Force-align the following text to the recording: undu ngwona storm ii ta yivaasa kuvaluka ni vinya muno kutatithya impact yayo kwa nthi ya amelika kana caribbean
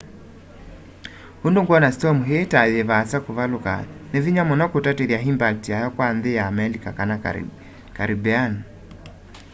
undu 1.45 1.59
ngwona 1.63 1.89
storm 1.95 2.17
ii 2.33 2.49
ta 2.51 2.61
yivaasa 2.73 3.17
kuvaluka 3.25 3.73
ni 4.11 4.19
vinya 4.25 4.43
muno 4.49 4.65
kutatithya 4.71 5.23
impact 5.31 5.63
yayo 5.73 5.89
kwa 5.95 6.07
nthi 6.15 6.31
ya 6.37 6.43
amelika 6.51 6.89
kana 6.97 7.15
caribbean 7.97 8.53